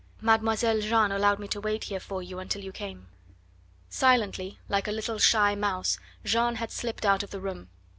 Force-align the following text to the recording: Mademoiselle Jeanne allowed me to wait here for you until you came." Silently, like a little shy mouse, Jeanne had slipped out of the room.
Mademoiselle 0.19 0.81
Jeanne 0.81 1.11
allowed 1.11 1.37
me 1.37 1.47
to 1.47 1.61
wait 1.61 1.83
here 1.83 1.99
for 1.99 2.23
you 2.23 2.39
until 2.39 2.63
you 2.63 2.71
came." 2.71 3.05
Silently, 3.87 4.57
like 4.67 4.87
a 4.87 4.91
little 4.91 5.19
shy 5.19 5.53
mouse, 5.53 5.99
Jeanne 6.25 6.55
had 6.55 6.71
slipped 6.71 7.05
out 7.05 7.21
of 7.21 7.29
the 7.29 7.39
room. 7.39 7.69